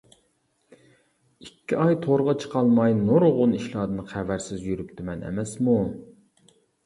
[1.47, 5.77] ئىككى ئاي تورغا چىقالماي نۇرغۇن ئىشلاردىن خەۋەرسىز يۈرۈپتىمەن ئەمەسمۇ!